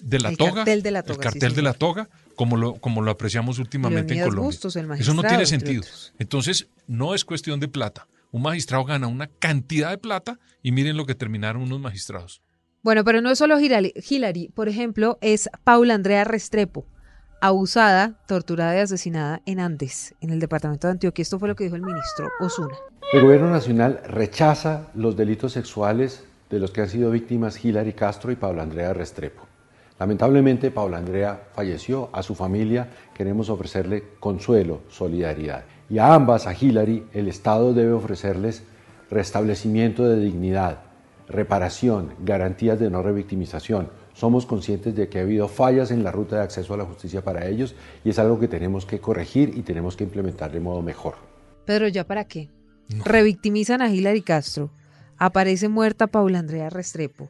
de 0.00 0.18
la 0.20 0.28
El 0.30 0.36
toga. 0.36 0.54
cartel 0.56 0.82
de 0.82 0.90
la 0.90 1.02
toga, 1.02 1.14
El 1.14 1.22
sí, 1.22 1.38
cartel 1.38 1.54
de 1.54 1.62
la 1.62 1.72
toga, 1.72 2.08
como 2.34 2.56
lo, 2.56 2.74
como 2.74 3.00
lo 3.02 3.10
apreciamos 3.10 3.58
últimamente 3.58 4.14
en 4.14 4.20
Colombia. 4.20 4.44
Bustos, 4.44 4.76
el 4.76 4.90
Eso 4.92 5.14
no 5.14 5.22
tiene 5.22 5.46
sentido. 5.46 5.82
Entonces, 6.18 6.66
no 6.86 7.14
es 7.14 7.24
cuestión 7.24 7.60
de 7.60 7.68
plata. 7.68 8.06
Un 8.30 8.42
magistrado 8.42 8.84
gana 8.84 9.06
una 9.06 9.28
cantidad 9.28 9.90
de 9.90 9.98
plata 9.98 10.38
y 10.62 10.72
miren 10.72 10.96
lo 10.96 11.06
que 11.06 11.14
terminaron 11.14 11.62
unos 11.62 11.80
magistrados. 11.80 12.42
Bueno, 12.82 13.02
pero 13.04 13.20
no 13.20 13.30
es 13.30 13.38
solo 13.38 13.58
Hillary, 13.58 14.50
por 14.54 14.68
ejemplo, 14.68 15.18
es 15.20 15.48
Paula 15.64 15.94
Andrea 15.94 16.24
Restrepo, 16.24 16.86
abusada, 17.40 18.14
torturada 18.26 18.76
y 18.76 18.80
asesinada 18.80 19.42
en 19.46 19.60
Andes, 19.60 20.14
en 20.20 20.30
el 20.30 20.40
departamento 20.40 20.86
de 20.86 20.92
Antioquia. 20.92 21.22
Esto 21.22 21.38
fue 21.38 21.48
lo 21.48 21.56
que 21.56 21.64
dijo 21.64 21.76
el 21.76 21.82
ministro 21.82 22.28
Osuna. 22.40 22.74
El 23.12 23.22
gobierno 23.22 23.50
nacional 23.50 24.00
rechaza 24.06 24.88
los 24.94 25.16
delitos 25.16 25.52
sexuales 25.52 26.24
de 26.50 26.58
los 26.58 26.70
que 26.70 26.80
han 26.80 26.88
sido 26.88 27.10
víctimas 27.10 27.64
Hilary 27.64 27.92
Castro 27.92 28.32
y 28.32 28.36
Paula 28.36 28.62
Andrea 28.62 28.92
Restrepo. 28.92 29.46
Lamentablemente, 29.98 30.70
Paula 30.70 30.98
Andrea 30.98 31.48
falleció. 31.54 32.10
A 32.12 32.22
su 32.22 32.34
familia 32.34 32.88
queremos 33.14 33.48
ofrecerle 33.48 34.04
consuelo, 34.20 34.80
solidaridad. 34.88 35.64
Y 35.88 35.98
a 35.98 36.14
ambas, 36.14 36.46
a 36.46 36.54
Hilary, 36.54 37.06
el 37.12 37.28
Estado 37.28 37.72
debe 37.72 37.92
ofrecerles 37.92 38.64
restablecimiento 39.10 40.04
de 40.04 40.20
dignidad, 40.20 40.80
reparación, 41.28 42.14
garantías 42.24 42.78
de 42.78 42.90
no 42.90 43.02
revictimización. 43.02 43.88
Somos 44.16 44.46
conscientes 44.46 44.96
de 44.96 45.08
que 45.08 45.18
ha 45.18 45.22
habido 45.22 45.46
fallas 45.46 45.90
en 45.90 46.02
la 46.02 46.10
ruta 46.10 46.36
de 46.36 46.42
acceso 46.42 46.72
a 46.72 46.76
la 46.78 46.84
justicia 46.86 47.22
para 47.22 47.46
ellos 47.46 47.74
y 48.02 48.08
es 48.10 48.18
algo 48.18 48.40
que 48.40 48.48
tenemos 48.48 48.86
que 48.86 48.98
corregir 48.98 49.52
y 49.54 49.62
tenemos 49.62 49.94
que 49.94 50.04
implementar 50.04 50.50
de 50.50 50.58
modo 50.60 50.80
mejor. 50.80 51.16
Pedro, 51.66 51.86
¿ya 51.88 52.04
para 52.06 52.24
qué? 52.26 52.48
No. 52.94 53.04
Revictimizan 53.04 53.82
a 53.82 53.92
Hillary 53.92 54.22
Castro, 54.22 54.70
aparece 55.18 55.68
muerta 55.68 56.06
Paula 56.06 56.38
Andrea 56.38 56.70
Restrepo. 56.70 57.28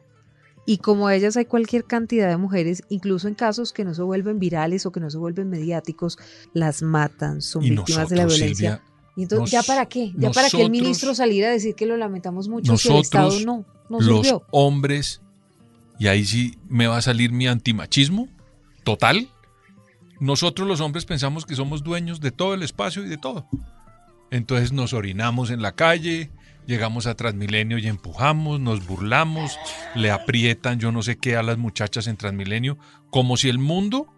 Y 0.65 0.77
como 0.79 1.09
ellas 1.09 1.35
hay 1.37 1.45
cualquier 1.45 1.85
cantidad 1.85 2.27
de 2.29 2.37
mujeres, 2.37 2.83
incluso 2.89 3.27
en 3.27 3.35
casos 3.35 3.71
que 3.73 3.83
no 3.85 3.93
se 3.93 4.01
vuelven 4.03 4.37
virales 4.39 4.85
o 4.85 4.91
que 4.91 4.99
no 4.99 5.09
se 5.09 5.17
vuelven 5.17 5.49
mediáticos, 5.49 6.17
las 6.53 6.81
matan, 6.81 7.41
son 7.41 7.63
Y 7.63 7.71
víctimas 7.71 8.09
de 8.09 8.15
la 8.17 8.23
nosotros, 8.23 8.39
violencia. 8.39 8.69
Silvia, 8.77 8.93
y 9.15 9.23
entonces, 9.23 9.41
nos- 9.41 9.51
¿ya 9.51 9.63
para 9.63 9.85
qué? 9.87 10.11
¿Ya 10.17 10.31
para 10.31 10.49
que 10.49 10.57
el 10.57 10.63
nosotros- 10.63 10.69
ministro 10.69 11.15
saliera 11.15 11.47
a 11.49 11.51
decir 11.51 11.73
que 11.75 11.85
lo 11.85 11.95
lamentamos 11.97 12.47
mucho 12.49 12.77
si 12.77 12.89
el 12.89 12.95
Estado 12.97 13.25
nosotros, 13.25 13.45
no, 13.45 13.65
no 13.89 13.99
los 14.05 14.25
sirvió? 14.25 14.43
hombres, 14.51 15.21
y 15.99 16.07
ahí 16.07 16.25
sí 16.25 16.57
me 16.69 16.87
va 16.87 16.97
a 16.97 17.01
salir 17.01 17.31
mi 17.31 17.47
antimachismo 17.47 18.27
total. 18.83 19.29
Nosotros 20.19 20.67
los 20.67 20.81
hombres 20.81 21.05
pensamos 21.05 21.45
que 21.45 21.55
somos 21.55 21.83
dueños 21.83 22.19
de 22.21 22.31
todo 22.31 22.53
el 22.53 22.63
espacio 22.63 23.05
y 23.05 23.09
de 23.09 23.17
todo. 23.17 23.47
Entonces 24.31 24.71
nos 24.71 24.93
orinamos 24.93 25.51
en 25.51 25.61
la 25.61 25.73
calle, 25.73 26.31
llegamos 26.65 27.07
a 27.07 27.15
Transmilenio 27.15 27.77
y 27.77 27.87
empujamos, 27.87 28.59
nos 28.59 28.85
burlamos, 28.85 29.57
le 29.95 30.11
aprietan 30.11 30.79
yo 30.79 30.91
no 30.91 31.01
sé 31.01 31.17
qué 31.17 31.37
a 31.37 31.43
las 31.43 31.57
muchachas 31.57 32.07
en 32.07 32.17
Transmilenio, 32.17 32.77
como 33.09 33.37
si 33.37 33.49
el 33.49 33.59
mundo 33.59 34.13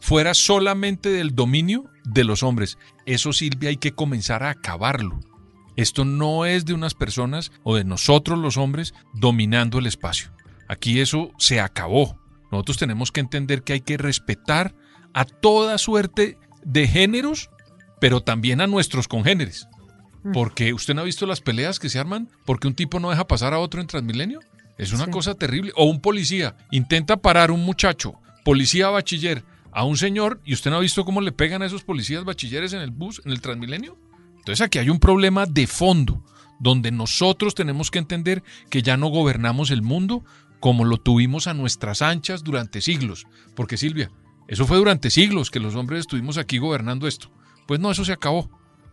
fuera 0.00 0.34
solamente 0.34 1.08
del 1.08 1.34
dominio 1.34 1.86
de 2.04 2.24
los 2.24 2.42
hombres. 2.42 2.78
Eso, 3.06 3.32
Silvia, 3.32 3.70
hay 3.70 3.76
que 3.76 3.92
comenzar 3.92 4.42
a 4.42 4.50
acabarlo. 4.50 5.20
Esto 5.76 6.04
no 6.04 6.46
es 6.46 6.64
de 6.64 6.74
unas 6.74 6.94
personas 6.94 7.52
o 7.62 7.74
de 7.74 7.84
nosotros 7.84 8.38
los 8.38 8.56
hombres 8.56 8.94
dominando 9.14 9.78
el 9.78 9.86
espacio. 9.86 10.30
Aquí 10.68 11.00
eso 11.00 11.32
se 11.38 11.60
acabó. 11.60 12.18
Nosotros 12.50 12.76
tenemos 12.76 13.12
que 13.12 13.20
entender 13.20 13.62
que 13.62 13.74
hay 13.74 13.80
que 13.80 13.96
respetar 13.96 14.74
a 15.12 15.24
toda 15.24 15.78
suerte 15.78 16.38
de 16.64 16.86
géneros, 16.86 17.50
pero 18.00 18.20
también 18.20 18.60
a 18.60 18.66
nuestros 18.66 19.08
congéneres. 19.08 19.68
Mm. 20.22 20.32
Porque 20.32 20.72
usted 20.72 20.94
no 20.94 21.02
ha 21.02 21.04
visto 21.04 21.26
las 21.26 21.40
peleas 21.40 21.78
que 21.78 21.88
se 21.88 21.98
arman 21.98 22.28
porque 22.44 22.68
un 22.68 22.74
tipo 22.74 23.00
no 23.00 23.10
deja 23.10 23.26
pasar 23.26 23.54
a 23.54 23.58
otro 23.58 23.80
en 23.80 23.86
Transmilenio. 23.86 24.40
Es 24.78 24.92
una 24.92 25.06
cosa 25.06 25.34
terrible. 25.34 25.72
O 25.76 25.84
un 25.84 26.00
policía 26.00 26.56
intenta 26.70 27.16
parar 27.16 27.50
un 27.50 27.64
muchacho, 27.64 28.14
policía 28.44 28.88
bachiller, 28.88 29.44
a 29.74 29.84
un 29.84 29.96
señor 29.96 30.40
y 30.44 30.54
usted 30.54 30.70
no 30.70 30.76
ha 30.76 30.80
visto 30.80 31.04
cómo 31.04 31.20
le 31.20 31.32
pegan 31.32 31.60
a 31.62 31.66
esos 31.66 31.82
policías 31.82 32.24
bachilleres 32.24 32.72
en 32.72 32.80
el 32.80 32.92
bus, 32.92 33.20
en 33.24 33.32
el 33.32 33.40
Transmilenio. 33.40 33.98
Entonces 34.38 34.60
aquí 34.60 34.78
hay 34.78 34.88
un 34.88 35.00
problema 35.00 35.46
de 35.46 35.66
fondo, 35.66 36.24
donde 36.60 36.92
nosotros 36.92 37.54
tenemos 37.54 37.90
que 37.90 37.98
entender 37.98 38.44
que 38.70 38.82
ya 38.82 38.96
no 38.96 39.08
gobernamos 39.08 39.70
el 39.70 39.82
mundo 39.82 40.24
como 40.64 40.86
lo 40.86 40.96
tuvimos 40.96 41.46
a 41.46 41.52
nuestras 41.52 42.00
anchas 42.00 42.42
durante 42.42 42.80
siglos. 42.80 43.26
Porque 43.54 43.76
Silvia, 43.76 44.10
eso 44.48 44.64
fue 44.64 44.78
durante 44.78 45.10
siglos 45.10 45.50
que 45.50 45.60
los 45.60 45.74
hombres 45.74 46.00
estuvimos 46.00 46.38
aquí 46.38 46.56
gobernando 46.56 47.06
esto. 47.06 47.30
Pues 47.66 47.80
no, 47.80 47.90
eso 47.90 48.02
se 48.02 48.14
acabó. 48.14 48.48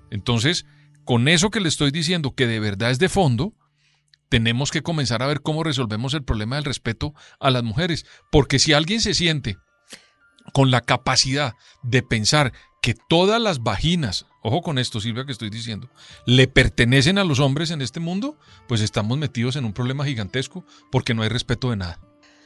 Entonces, 0.09 0.65
con 1.05 1.29
eso 1.29 1.49
que 1.49 1.61
le 1.61 1.69
estoy 1.69 1.91
diciendo, 1.91 2.35
que 2.35 2.45
de 2.45 2.59
verdad 2.59 2.91
es 2.91 2.99
de 2.99 3.07
fondo, 3.07 3.53
tenemos 4.27 4.69
que 4.69 4.81
comenzar 4.81 5.23
a 5.23 5.27
ver 5.27 5.39
cómo 5.39 5.63
resolvemos 5.63 6.13
el 6.13 6.25
problema 6.25 6.57
del 6.57 6.65
respeto 6.65 7.13
a 7.39 7.49
las 7.51 7.63
mujeres. 7.63 8.05
Porque 8.33 8.59
si 8.59 8.73
alguien 8.73 8.99
se 8.99 9.13
siente 9.13 9.55
con 10.51 10.71
la 10.71 10.81
capacidad 10.81 11.53
de 11.83 12.03
pensar 12.03 12.51
que 12.81 12.95
todas 13.07 13.41
las 13.41 13.63
vaginas, 13.63 14.25
ojo 14.41 14.61
con 14.61 14.77
esto 14.77 14.99
Silvia 14.99 15.25
que 15.25 15.31
estoy 15.31 15.49
diciendo, 15.49 15.89
le 16.25 16.47
pertenecen 16.47 17.17
a 17.17 17.23
los 17.23 17.39
hombres 17.39 17.71
en 17.71 17.81
este 17.81 17.99
mundo, 17.99 18.37
pues 18.67 18.81
estamos 18.81 19.17
metidos 19.17 19.55
en 19.55 19.65
un 19.65 19.73
problema 19.73 20.05
gigantesco 20.05 20.65
porque 20.91 21.13
no 21.13 21.23
hay 21.23 21.29
respeto 21.29 21.69
de 21.69 21.77
nada. 21.77 21.99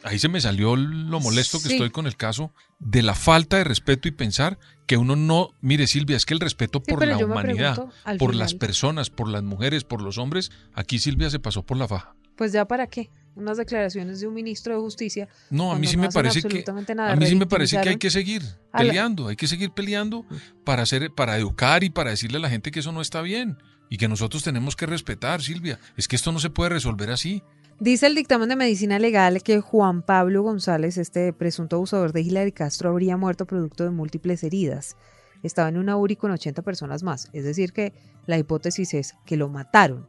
Ahí 0.04 0.20
se 0.20 0.30
me 0.30 0.40
salió 0.40 0.76
lo 0.76 1.20
molesto 1.20 1.60
que 1.60 1.70
estoy 1.70 1.90
con 1.90 2.06
el 2.06 2.16
caso 2.16 2.54
de 2.78 3.02
la 3.02 3.16
falta 3.16 3.58
de 3.58 3.64
respeto 3.64 4.08
y 4.08 4.12
pensar 4.12 4.60
que 4.86 4.98
uno 4.98 5.16
no, 5.16 5.50
mire 5.62 5.88
Silvia, 5.88 6.16
es 6.16 6.28
que 6.28 6.36
el 6.36 6.40
respeto 6.40 6.84
por 6.84 7.06
la 7.08 7.18
humanidad, 7.18 7.88
por 8.20 8.36
las 8.36 8.54
personas, 8.54 9.10
por 9.10 9.28
las 9.28 9.42
mujeres, 9.42 9.84
por 9.84 10.04
los 10.04 10.20
hombres, 10.20 10.52
aquí 10.76 11.00
Silvia 11.00 11.32
se 11.32 11.40
pasó 11.40 11.64
por 11.64 11.78
la 11.78 11.88
faja. 11.88 12.16
Pues 12.36 12.52
ya 12.52 12.66
para 12.68 12.86
qué 12.86 13.10
unas 13.36 13.58
declaraciones 13.58 14.20
de 14.20 14.28
un 14.28 14.34
ministro 14.34 14.74
de 14.74 14.82
justicia. 14.82 15.28
No, 15.50 15.72
a 15.72 15.80
mí 15.80 15.88
sí 15.88 15.98
me 15.98 16.10
parece 16.10 16.42
que 16.42 16.64
a 16.68 17.16
mí 17.16 17.26
sí 17.26 17.36
me 17.36 17.46
parece 17.46 17.80
que 17.82 17.90
hay 17.90 17.98
que 17.98 18.10
seguir 18.10 18.44
peleando, 18.72 19.28
hay 19.28 19.36
que 19.36 19.48
seguir 19.48 19.72
peleando 19.72 20.26
para 20.64 20.84
hacer 20.84 21.12
para 21.12 21.38
educar 21.38 21.84
y 21.84 21.90
para 21.90 22.12
decirle 22.12 22.38
a 22.38 22.42
la 22.42 22.50
gente 22.50 22.72
que 22.72 22.80
eso 22.80 22.92
no 22.92 23.02
está 23.02 23.22
bien 23.22 23.58
y 23.90 23.98
que 23.98 24.08
nosotros 24.08 24.44
tenemos 24.44 24.76
que 24.76 24.86
respetar, 24.86 25.42
Silvia. 25.42 25.80
Es 25.98 26.08
que 26.08 26.16
esto 26.16 26.32
no 26.32 26.40
se 26.40 26.50
puede 26.50 26.70
resolver 26.70 27.12
así. 27.12 27.44
Dice 27.80 28.08
el 28.08 28.16
dictamen 28.16 28.50
de 28.50 28.56
medicina 28.56 29.00
legal 29.00 29.44
que 29.44 29.60
Juan 29.60 30.02
Pablo 30.02 30.44
González, 30.44 30.98
este 30.98 31.34
presunto 31.34 31.76
abusador 31.76 32.14
de 32.14 32.22
Hilary 32.22 32.54
Castro, 32.54 32.90
habría 32.90 33.18
muerto 33.18 33.46
producto 33.46 33.84
de 33.84 33.90
múltiples 33.90 34.44
heridas. 34.44 34.96
Estaba 35.44 35.70
en 35.70 35.78
una 35.78 35.98
URI 35.98 36.16
con 36.16 36.32
80 36.32 36.62
personas 36.62 37.04
más. 37.04 37.30
Es 37.34 37.44
decir, 37.44 37.74
que 37.74 37.94
la 38.26 38.38
hipótesis 38.38 38.94
es 38.94 39.16
que 39.26 39.38
lo 39.38 39.50
mataron 39.50 40.08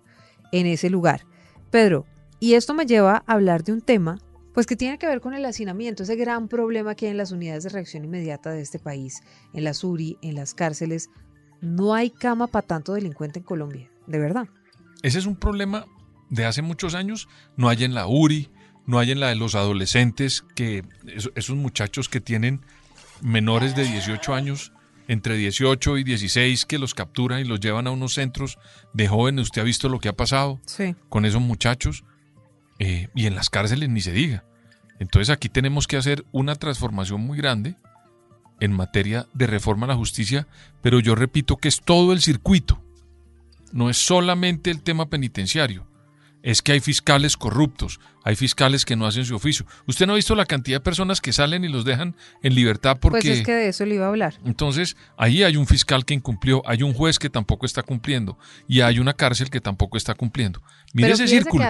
en 0.52 0.66
ese 0.66 0.90
lugar. 0.90 1.26
Pedro, 1.70 2.06
y 2.40 2.54
esto 2.54 2.74
me 2.74 2.86
lleva 2.86 3.22
a 3.26 3.32
hablar 3.32 3.64
de 3.64 3.72
un 3.72 3.80
tema 3.80 4.18
pues 4.56 4.66
que 4.66 4.74
tiene 4.74 4.96
que 4.96 5.06
ver 5.06 5.20
con 5.20 5.34
el 5.34 5.44
hacinamiento, 5.44 6.02
ese 6.02 6.16
gran 6.16 6.48
problema 6.48 6.94
que 6.94 7.04
hay 7.04 7.10
en 7.10 7.18
las 7.18 7.30
unidades 7.30 7.64
de 7.64 7.68
reacción 7.68 8.06
inmediata 8.06 8.52
de 8.52 8.62
este 8.62 8.78
país, 8.78 9.20
en 9.52 9.64
las 9.64 9.84
URI, 9.84 10.16
en 10.22 10.34
las 10.34 10.54
cárceles. 10.54 11.10
No 11.60 11.92
hay 11.92 12.08
cama 12.08 12.46
para 12.46 12.66
tanto 12.66 12.94
delincuente 12.94 13.40
en 13.40 13.44
Colombia, 13.44 13.90
de 14.06 14.18
verdad. 14.18 14.48
Ese 15.02 15.18
es 15.18 15.26
un 15.26 15.36
problema 15.36 15.84
de 16.30 16.46
hace 16.46 16.62
muchos 16.62 16.94
años. 16.94 17.28
No 17.58 17.68
hay 17.68 17.84
en 17.84 17.92
la 17.92 18.06
URI, 18.06 18.48
no 18.86 18.98
hay 18.98 19.10
en 19.10 19.20
la 19.20 19.28
de 19.28 19.36
los 19.36 19.54
adolescentes, 19.54 20.42
que 20.54 20.84
esos 21.34 21.54
muchachos 21.54 22.08
que 22.08 22.22
tienen 22.22 22.62
menores 23.20 23.76
de 23.76 23.84
18 23.84 24.32
años, 24.32 24.72
entre 25.06 25.36
18 25.36 25.98
y 25.98 26.04
16, 26.04 26.64
que 26.64 26.78
los 26.78 26.94
capturan 26.94 27.40
y 27.40 27.44
los 27.44 27.60
llevan 27.60 27.86
a 27.86 27.90
unos 27.90 28.14
centros 28.14 28.58
de 28.94 29.06
jóvenes. 29.06 29.42
Usted 29.48 29.60
ha 29.60 29.64
visto 29.64 29.90
lo 29.90 30.00
que 30.00 30.08
ha 30.08 30.16
pasado 30.16 30.62
con 31.10 31.26
esos 31.26 31.42
muchachos 31.42 32.04
eh, 32.78 33.08
y 33.14 33.26
en 33.26 33.34
las 33.34 33.50
cárceles 33.50 33.88
ni 33.88 34.00
se 34.00 34.12
diga. 34.12 34.44
Entonces 34.98 35.30
aquí 35.30 35.48
tenemos 35.48 35.86
que 35.86 35.96
hacer 35.96 36.24
una 36.32 36.54
transformación 36.54 37.20
muy 37.20 37.36
grande 37.36 37.76
en 38.60 38.72
materia 38.72 39.26
de 39.34 39.46
reforma 39.46 39.84
a 39.86 39.88
la 39.88 39.96
justicia, 39.96 40.46
pero 40.82 41.00
yo 41.00 41.14
repito 41.14 41.56
que 41.56 41.68
es 41.68 41.80
todo 41.80 42.12
el 42.12 42.22
circuito, 42.22 42.82
no 43.72 43.90
es 43.90 43.98
solamente 43.98 44.70
el 44.70 44.82
tema 44.82 45.10
penitenciario 45.10 45.86
es 46.42 46.62
que 46.62 46.72
hay 46.72 46.80
fiscales 46.80 47.36
corruptos, 47.36 48.00
hay 48.24 48.36
fiscales 48.36 48.84
que 48.84 48.96
no 48.96 49.06
hacen 49.06 49.24
su 49.24 49.34
oficio. 49.34 49.66
Usted 49.86 50.06
no 50.06 50.12
ha 50.12 50.16
visto 50.16 50.34
la 50.34 50.46
cantidad 50.46 50.76
de 50.76 50.80
personas 50.80 51.20
que 51.20 51.32
salen 51.32 51.64
y 51.64 51.68
los 51.68 51.84
dejan 51.84 52.16
en 52.42 52.54
libertad 52.54 52.98
porque... 53.00 53.20
Pues 53.20 53.38
es 53.38 53.46
que 53.46 53.52
de 53.52 53.68
eso 53.68 53.84
le 53.84 53.96
iba 53.96 54.06
a 54.06 54.08
hablar. 54.08 54.34
Entonces, 54.44 54.96
ahí 55.16 55.42
hay 55.42 55.56
un 55.56 55.66
fiscal 55.66 56.04
que 56.04 56.14
incumplió, 56.14 56.62
hay 56.66 56.82
un 56.82 56.92
juez 56.92 57.18
que 57.18 57.30
tampoco 57.30 57.66
está 57.66 57.82
cumpliendo 57.82 58.38
y 58.68 58.80
hay 58.80 58.98
una 58.98 59.14
cárcel 59.14 59.50
que 59.50 59.60
tampoco 59.60 59.96
está 59.96 60.14
cumpliendo. 60.14 60.62
Mire 60.92 61.12
ese 61.12 61.28
círculo. 61.28 61.64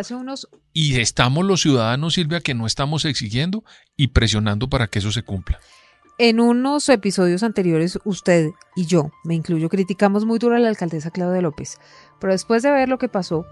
Y 0.72 1.00
estamos 1.00 1.44
los 1.44 1.62
ciudadanos, 1.62 2.14
Silvia, 2.14 2.40
que 2.40 2.54
no 2.54 2.66
estamos 2.66 3.04
exigiendo 3.04 3.64
y 3.96 4.08
presionando 4.08 4.68
para 4.68 4.88
que 4.88 4.98
eso 4.98 5.12
se 5.12 5.22
cumpla. 5.22 5.58
En 6.18 6.40
unos 6.40 6.88
episodios 6.88 7.42
anteriores, 7.42 7.98
usted 8.04 8.50
y 8.74 8.86
yo, 8.86 9.10
me 9.22 9.34
incluyo, 9.34 9.68
criticamos 9.68 10.24
muy 10.24 10.38
duro 10.38 10.56
a 10.56 10.58
la 10.58 10.68
alcaldesa 10.68 11.10
Claudia 11.10 11.42
López, 11.42 11.78
pero 12.18 12.32
después 12.32 12.62
de 12.62 12.70
ver 12.70 12.88
lo 12.88 12.96
que 12.96 13.08
pasó, 13.08 13.44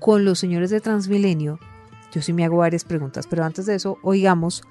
con 0.00 0.24
los 0.24 0.38
señores 0.38 0.70
de 0.70 0.80
Transmilenio, 0.80 1.58
yo 2.12 2.22
sí 2.22 2.32
me 2.32 2.44
hago 2.44 2.58
varias 2.58 2.84
preguntas, 2.84 3.26
pero 3.28 3.44
antes 3.44 3.66
de 3.66 3.74
eso, 3.74 3.98
oigamos 4.02 4.62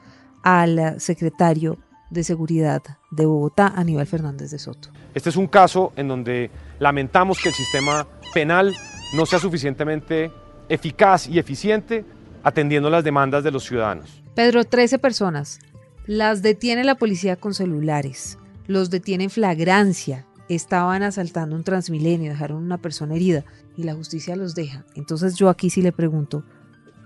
al 0.44 1.00
secretario 1.00 1.78
de 2.10 2.24
Seguridad 2.24 2.82
de 3.12 3.26
Bogotá, 3.26 3.74
Aníbal 3.76 4.08
Fernández 4.08 4.52
de 4.52 4.60
Soto. 4.60 4.90
Este 5.14 5.30
es 5.30 5.36
un 5.36 5.48
caso 5.48 5.92
en 5.96 6.08
donde 6.08 6.50
lamentamos 6.80 7.40
que 7.42 7.50
el 7.50 7.56
sistema 7.56 8.08
penal 8.34 8.74
no 9.16 9.26
sea 9.26 9.40
suficientemente 9.40 10.32
eficaz 10.70 11.28
y 11.28 11.40
eficiente 11.40 12.06
atendiendo 12.44 12.90
las 12.90 13.04
demandas 13.04 13.44
de 13.44 13.52
los 13.52 13.66
ciudadanos. 13.66 14.24
Pedro, 14.36 14.64
13 14.64 15.00
personas. 15.00 15.60
Las 16.06 16.42
detiene 16.42 16.84
la 16.84 16.96
policía 16.96 17.36
con 17.36 17.54
celulares. 17.54 18.38
Los 18.68 18.90
detiene 18.90 19.26
en 19.26 19.30
flagrancia 19.30 20.27
estaban 20.50 21.04
asaltando 21.04 21.56
un 21.56 21.64
transmilenio, 21.64 22.32
dejaron 22.32 22.64
una 22.64 22.78
persona 22.78 23.16
herida 23.16 23.44
y 23.76 23.84
la 23.84 23.96
justicia 23.96 24.36
los 24.36 24.56
deja. 24.56 24.86
Entonces 24.96 25.36
yo 25.36 25.50
aquí 25.50 25.70
sí 25.70 25.82
le 25.82 25.92
pregunto, 25.92 26.44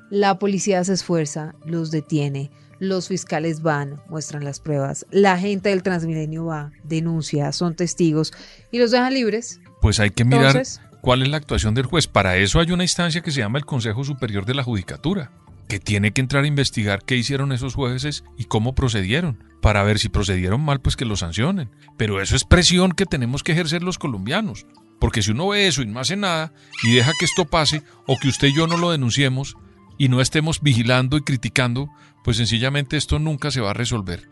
la 0.10 0.39
policía 0.39 0.83
se 0.83 0.93
esfuerza, 0.93 1.55
los 1.65 1.91
detiene, 1.91 2.51
los 2.79 3.07
fiscales 3.07 3.62
van, 3.62 4.01
muestran 4.10 4.43
las 4.43 4.60
pruebas, 4.60 5.05
la 5.12 5.38
gente 5.38 5.69
del 5.69 5.83
Transmilenio 5.83 6.45
va, 6.45 6.71
denuncia, 6.83 7.51
son 7.51 7.75
testigos 7.75 8.33
y 8.71 8.79
los 8.79 8.91
dejan 8.91 9.13
libres. 9.13 9.60
Pues 9.81 10.00
hay 10.00 10.12
que 10.12 10.25
mirar 10.25 10.62
cuál 11.01 11.21
es 11.24 11.29
la 11.29 11.38
actuación 11.38 11.74
del 11.74 11.86
juez. 11.86 12.07
Para 12.07 12.38
eso 12.38 12.60
hay 12.60 12.71
una 12.71 12.83
instancia 12.83 13.21
que 13.21 13.31
se 13.31 13.39
llama 13.39 13.57
el 13.57 13.65
Consejo 13.65 14.03
Superior 14.03 14.45
de 14.45 14.53
la 14.53 14.63
Judicatura 14.63 15.31
que 15.72 15.80
tiene 15.80 16.12
que 16.12 16.20
entrar 16.20 16.44
a 16.44 16.48
investigar 16.48 17.06
qué 17.06 17.16
hicieron 17.16 17.54
esos 17.54 17.75
jueces 17.75 18.25
y 18.38 18.44
cómo 18.44 18.75
procedieron, 18.75 19.42
para 19.62 19.84
ver 19.84 20.00
si 20.00 20.10
procedieron 20.10 20.60
mal, 20.60 20.82
pues 20.82 20.98
que 20.98 21.06
lo 21.06 21.16
sancionen. 21.16 21.70
Pero 21.96 22.22
eso 22.22 22.36
es 22.36 22.44
presión 22.44 22.92
que 22.92 23.06
tenemos 23.06 23.42
que 23.42 23.54
ejercer 23.54 23.82
los 23.82 23.98
colombianos, 23.98 24.66
porque 25.00 25.22
si 25.22 25.32
uno 25.32 25.48
ve 25.48 25.68
eso 25.68 25.82
y 25.82 25.86
no 25.86 26.01
hace 26.01 26.18
nada 26.18 26.51
y 26.84 26.94
deja 26.94 27.13
que 27.18 27.24
esto 27.24 27.46
pase, 27.46 27.84
o 28.06 28.18
que 28.18 28.28
usted 28.28 28.50
y 28.50 28.54
yo 28.54 28.68
no 28.68 28.75
lo 28.75 28.92
denunciemos 28.92 29.56
y 29.98 30.10
no 30.10 30.20
estemos 30.20 30.60
vigilando 30.60 31.16
y 31.16 31.22
criticando, 31.22 31.88
pues 32.22 32.36
sencillamente 32.36 32.98
esto 32.98 33.18
nunca 33.18 33.50
se 33.50 33.62
va 33.62 33.70
a 33.70 33.74
resolver. 33.74 34.30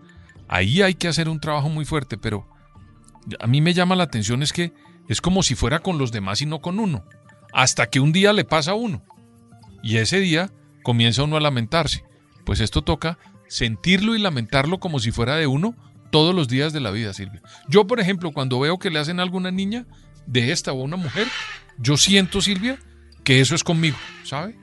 Ahí 0.50 0.82
hay 0.82 0.96
que 0.96 1.08
hacer 1.08 1.30
un 1.30 1.40
trabajo 1.40 1.70
muy 1.70 1.86
fuerte, 1.86 2.18
pero 2.18 2.50
a 3.40 3.48
mí 3.48 3.62
me 3.62 3.74
llama 3.74 3.96
la 3.96 4.04
atención 4.04 4.44
es 4.44 4.52
que 4.52 4.74
es 5.08 5.22
como 5.22 5.42
si 5.42 5.56
fuera 5.56 5.80
con 5.80 5.98
los 5.98 6.12
demás 6.12 6.42
y 6.42 6.46
no 6.46 6.60
con 6.60 6.82
uno, 6.82 7.06
hasta 7.54 7.90
que 7.90 8.02
un 8.02 8.12
día 8.12 8.34
le 8.34 8.44
pasa 8.44 8.72
a 8.72 8.76
uno. 8.76 9.06
Y 9.82 10.00
ese 10.00 10.20
día 10.20 10.52
comienza 10.84 11.24
uno 11.24 11.38
a 11.38 11.40
lamentarse. 11.40 12.04
Pues 12.46 12.60
esto 12.60 12.82
toca 12.82 13.18
sentirlo 13.48 14.16
y 14.16 14.20
lamentarlo 14.20 14.80
como 14.80 15.00
si 15.00 15.12
fuera 15.12 15.36
de 15.36 15.48
uno 15.48 15.76
todos 16.12 16.34
los 16.34 16.48
días 16.48 16.74
de 16.74 16.80
la 16.80 16.92
vida, 16.92 17.14
Silvia. 17.14 17.42
Yo, 17.68 17.86
por 17.86 18.00
ejemplo, 18.00 18.32
cuando 18.32 18.60
veo 18.60 18.80
que 18.80 18.90
le 18.90 19.00
hacen 19.00 19.20
a 19.20 19.24
alguna 19.24 19.52
niña 19.52 19.86
de 20.26 20.52
esta 20.52 20.72
o 20.72 20.82
una 20.82 20.98
mujer, 20.98 21.28
yo 21.78 21.98
siento, 21.98 22.42
Silvia, 22.42 22.78
que 23.24 23.42
eso 23.42 23.56
es 23.56 23.64
conmigo, 23.64 23.98
¿sabe? 24.24 24.58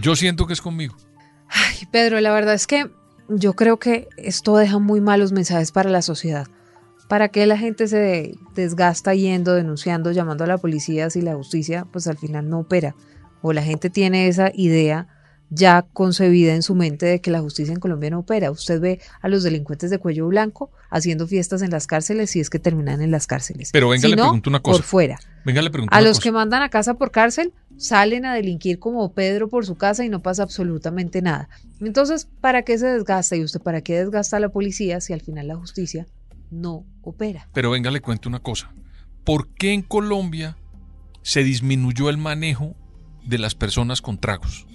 Yo 0.00 0.16
siento 0.16 0.46
que 0.46 0.52
es 0.52 0.60
conmigo. 0.60 0.96
Ay, 1.48 1.86
Pedro, 1.90 2.20
la 2.20 2.32
verdad 2.32 2.54
es 2.54 2.66
que 2.66 2.90
yo 3.28 3.54
creo 3.54 3.78
que 3.78 4.08
esto 4.16 4.56
deja 4.56 4.78
muy 4.78 5.00
malos 5.00 5.32
mensajes 5.32 5.72
para 5.72 5.90
la 5.90 6.02
sociedad. 6.02 6.46
¿Para 7.08 7.28
qué 7.28 7.46
la 7.46 7.58
gente 7.58 7.88
se 7.88 8.34
desgasta 8.54 9.14
yendo, 9.14 9.54
denunciando, 9.54 10.12
llamando 10.12 10.44
a 10.44 10.46
la 10.46 10.58
policía 10.58 11.10
si 11.10 11.22
la 11.22 11.34
justicia 11.34 11.86
pues 11.90 12.06
al 12.06 12.18
final 12.18 12.48
no 12.48 12.60
opera? 12.60 12.94
o 13.42 13.52
la 13.52 13.62
gente 13.62 13.90
tiene 13.90 14.28
esa 14.28 14.50
idea 14.54 15.06
ya 15.50 15.82
concebida 15.92 16.54
en 16.54 16.62
su 16.62 16.74
mente 16.74 17.06
de 17.06 17.20
que 17.20 17.30
la 17.30 17.40
justicia 17.40 17.74
en 17.74 17.80
Colombia 17.80 18.10
no 18.10 18.20
opera. 18.20 18.50
Usted 18.50 18.80
ve 18.80 19.00
a 19.20 19.28
los 19.28 19.42
delincuentes 19.42 19.90
de 19.90 19.98
cuello 19.98 20.28
blanco 20.28 20.70
haciendo 20.90 21.26
fiestas 21.26 21.62
en 21.62 21.70
las 21.70 21.86
cárceles 21.88 22.34
y 22.36 22.40
es 22.40 22.50
que 22.50 22.58
terminan 22.60 23.02
en 23.02 23.10
las 23.10 23.26
cárceles. 23.26 23.70
Pero 23.72 23.88
venga, 23.88 24.02
Si 24.02 24.08
le 24.08 24.16
no, 24.16 24.22
pregunto 24.24 24.48
una 24.50 24.60
cosa. 24.60 24.78
Por 24.78 24.84
fuera. 24.86 25.18
Venga, 25.44 25.60
le 25.62 25.70
pregunto 25.70 25.94
A 25.94 25.98
una 25.98 26.08
los 26.08 26.18
cosa. 26.18 26.22
que 26.22 26.32
mandan 26.32 26.62
a 26.62 26.68
casa 26.68 26.94
por 26.94 27.10
cárcel 27.10 27.52
salen 27.76 28.26
a 28.26 28.34
delinquir 28.34 28.78
como 28.78 29.12
Pedro 29.12 29.48
por 29.48 29.66
su 29.66 29.74
casa 29.76 30.04
y 30.04 30.08
no 30.08 30.22
pasa 30.22 30.42
absolutamente 30.42 31.20
nada. 31.22 31.48
Entonces, 31.80 32.28
¿para 32.40 32.62
qué 32.62 32.78
se 32.78 32.86
desgasta? 32.86 33.36
¿Y 33.36 33.42
usted 33.42 33.60
para 33.60 33.80
qué 33.80 33.98
desgasta 33.98 34.36
a 34.36 34.40
la 34.40 34.50
policía 34.50 35.00
si 35.00 35.12
al 35.14 35.20
final 35.22 35.48
la 35.48 35.56
justicia 35.56 36.06
no 36.50 36.84
opera? 37.02 37.48
Pero 37.54 37.70
venga, 37.70 37.90
le 37.90 38.00
cuento 38.00 38.28
una 38.28 38.40
cosa. 38.40 38.72
¿Por 39.24 39.48
qué 39.54 39.72
en 39.72 39.82
Colombia 39.82 40.56
se 41.22 41.42
disminuyó 41.42 42.08
el 42.10 42.18
manejo 42.18 42.74
de 43.24 43.38
las 43.38 43.54
personas 43.54 44.00
con 44.02 44.18
tragos? 44.18 44.66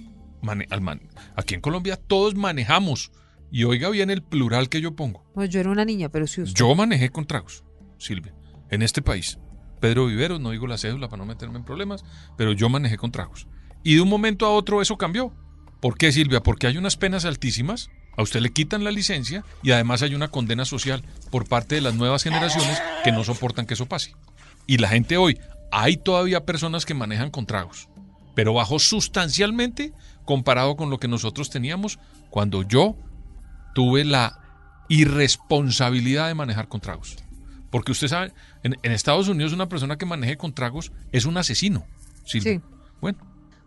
Mane- 0.42 0.66
al 0.70 0.80
man- 0.80 1.00
Aquí 1.36 1.54
en 1.54 1.60
Colombia 1.60 1.96
todos 1.96 2.34
manejamos. 2.34 3.10
Y 3.50 3.64
oiga 3.64 3.88
bien 3.90 4.10
el 4.10 4.22
plural 4.22 4.68
que 4.68 4.80
yo 4.80 4.96
pongo. 4.96 5.24
Pues 5.34 5.50
yo 5.50 5.60
era 5.60 5.70
una 5.70 5.84
niña, 5.84 6.08
pero 6.08 6.26
si 6.26 6.42
usted... 6.42 6.58
Yo 6.58 6.74
manejé 6.74 7.10
con 7.10 7.26
tragos, 7.26 7.64
Silvia, 7.96 8.34
en 8.70 8.82
este 8.82 9.02
país. 9.02 9.38
Pedro 9.80 10.06
Viveros, 10.06 10.40
no 10.40 10.50
digo 10.50 10.66
la 10.66 10.78
cédula 10.78 11.08
para 11.08 11.20
no 11.20 11.26
meterme 11.26 11.58
en 11.58 11.64
problemas, 11.64 12.04
pero 12.36 12.52
yo 12.52 12.68
manejé 12.68 12.96
con 12.96 13.12
tragos. 13.12 13.46
Y 13.84 13.94
de 13.94 14.00
un 14.00 14.08
momento 14.08 14.46
a 14.46 14.50
otro 14.50 14.82
eso 14.82 14.96
cambió. 14.98 15.32
¿Por 15.80 15.96
qué, 15.96 16.10
Silvia? 16.10 16.42
Porque 16.42 16.66
hay 16.66 16.76
unas 16.76 16.96
penas 16.96 17.24
altísimas, 17.24 17.88
a 18.16 18.22
usted 18.22 18.40
le 18.40 18.50
quitan 18.50 18.82
la 18.82 18.90
licencia 18.90 19.44
y 19.62 19.70
además 19.70 20.02
hay 20.02 20.14
una 20.14 20.28
condena 20.28 20.64
social 20.64 21.04
por 21.30 21.46
parte 21.48 21.76
de 21.76 21.82
las 21.82 21.94
nuevas 21.94 22.24
generaciones 22.24 22.82
que 23.04 23.12
no 23.12 23.22
soportan 23.22 23.66
que 23.66 23.74
eso 23.74 23.86
pase. 23.86 24.14
Y 24.66 24.78
la 24.78 24.88
gente 24.88 25.18
hoy, 25.18 25.38
hay 25.70 25.98
todavía 25.98 26.44
personas 26.44 26.84
que 26.86 26.94
manejan 26.94 27.30
con 27.30 27.46
tragos, 27.46 27.88
pero 28.36 28.54
bajó 28.54 28.78
sustancialmente 28.78 29.92
comparado 30.24 30.76
con 30.76 30.90
lo 30.90 30.98
que 31.00 31.08
nosotros 31.08 31.50
teníamos 31.50 31.98
cuando 32.30 32.62
yo 32.62 32.94
tuve 33.74 34.04
la 34.04 34.38
irresponsabilidad 34.88 36.28
de 36.28 36.34
manejar 36.34 36.68
con 36.68 36.80
tragos. 36.80 37.16
Porque 37.70 37.92
usted 37.92 38.08
sabe, 38.08 38.32
en, 38.62 38.76
en 38.82 38.92
Estados 38.92 39.28
Unidos 39.28 39.52
una 39.52 39.68
persona 39.68 39.96
que 39.96 40.06
maneje 40.06 40.36
con 40.36 40.52
tragos 40.52 40.92
es 41.12 41.24
un 41.26 41.36
asesino. 41.36 41.84
Silvia. 42.24 42.52
Sí. 42.54 42.60
Bueno, 43.00 43.18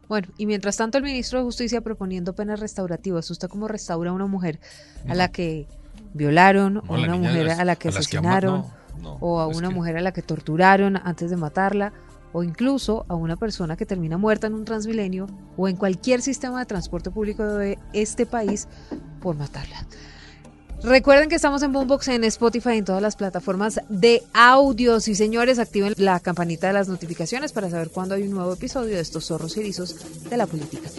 Bueno, 0.07 0.27
y 0.38 0.45
mientras 0.45 0.77
tanto 0.77 0.97
el 0.97 1.03
ministro 1.03 1.39
de 1.39 1.45
Justicia 1.45 1.81
proponiendo 1.81 2.33
penas 2.33 2.59
restaurativas, 2.59 3.29
¿usted 3.29 3.47
cómo 3.49 3.67
restaura 3.67 4.09
a 4.11 4.13
una 4.13 4.25
mujer 4.25 4.59
a 5.07 5.15
la 5.15 5.27
que 5.31 5.67
violaron, 6.13 6.75
No, 6.75 6.83
o 6.88 6.95
a 6.95 6.99
una 6.99 7.15
mujer 7.15 7.45
las- 7.45 7.59
a 7.59 7.65
la 7.65 7.75
que 7.75 7.89
ama- 7.89 7.99
asesinaron, 7.99 8.61
no, 8.61 9.01
no, 9.01 9.13
o 9.19 9.39
a 9.39 9.47
una 9.47 9.67
que- 9.69 9.73
mujer 9.75 9.97
a 9.97 10.01
la 10.01 10.11
que 10.11 10.21
torturaron 10.21 10.97
antes 10.97 11.29
de 11.29 11.38
matarla, 11.38 11.93
o 12.33 12.43
incluso 12.43 13.05
a 13.07 13.15
una 13.15 13.36
persona 13.36 13.75
que 13.75 13.86
termina 13.86 14.17
muerta 14.17 14.48
en 14.48 14.53
un 14.53 14.65
transmilenio 14.65 15.27
o 15.57 15.67
en 15.67 15.75
cualquier 15.75 16.21
sistema 16.21 16.59
de 16.59 16.65
transporte 16.65 17.12
público 17.12 17.43
de 17.43 17.77
este 17.93 18.25
país 18.25 18.67
por 19.21 19.36
matarla? 19.36 19.86
Recuerden 20.81 21.27
que 21.27 21.36
estamos 21.36 21.62
en 21.62 21.74
Boombox, 21.74 22.07
en 22.07 22.24
Spotify, 22.24 22.77
en 22.77 22.86
todas 22.86 23.01
las 23.01 23.17
plataformas 23.17 23.81
de 23.89 24.24
audio. 24.33 25.01
Sí, 25.01 25.13
señores, 25.13 25.59
activen 25.59 25.93
la 25.98 26.21
campanita 26.21 26.67
de 26.67 26.74
las 26.74 26.88
notificaciones 26.88 27.51
para 27.51 27.69
saber 27.69 27.89
cuándo 27.89 28.15
hay 28.15 28.24
un 28.24 28.31
nuevo 28.31 28.53
episodio 28.53 28.95
de 28.95 29.01
estos 29.01 29.25
zorros 29.25 29.57
y 29.57 29.59
erizos 29.59 29.98
de 30.29 30.38
la 30.38 30.48
política. 30.48 30.89